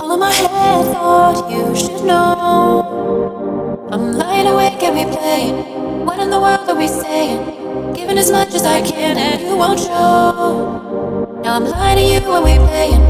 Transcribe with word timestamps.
All 0.00 0.12
in 0.14 0.20
my 0.20 0.32
head 0.32 0.84
thought 0.94 1.50
you 1.50 1.76
should 1.76 2.04
know. 2.04 3.88
I'm 3.92 4.12
lying 4.12 4.46
awake 4.46 4.82
and 4.82 4.94
we 4.96 5.04
playing. 5.16 6.06
What 6.06 6.18
in 6.20 6.30
the 6.30 6.40
world 6.40 6.68
are 6.68 6.76
we 6.76 6.88
saying? 6.88 7.92
Giving 7.92 8.16
as 8.16 8.30
much 8.30 8.54
as 8.54 8.64
I 8.64 8.80
can 8.80 9.18
and 9.18 9.42
you 9.42 9.56
won't 9.56 9.78
show. 9.78 11.40
Now 11.42 11.56
I'm 11.56 11.64
lying 11.64 11.98
to 11.98 12.02
you 12.02 12.34
and 12.34 12.44
we 12.44 12.56
playing. 12.66 13.02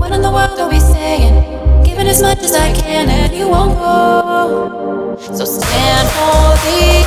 What 0.00 0.12
in 0.12 0.22
the 0.22 0.30
world 0.30 0.58
are 0.58 0.68
we 0.70 0.80
saying? 0.80 1.84
Giving 1.84 2.06
as 2.06 2.22
much 2.22 2.38
as 2.38 2.54
I 2.54 2.72
can 2.72 3.10
and 3.10 3.34
you 3.34 3.48
won't 3.48 3.74
go. 3.78 5.18
So 5.20 5.44
stand 5.44 6.08
for 6.08 6.56
these. 6.64 6.99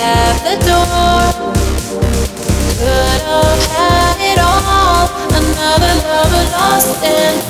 At 0.00 0.36
the 0.42 0.56
door. 0.64 1.52
Could 2.80 3.20
have 3.28 3.62
had 3.76 4.18
it 4.30 4.38
all. 4.40 5.08
Another 5.28 5.94
lover 6.08 6.44
lost 6.56 7.04
and. 7.04 7.49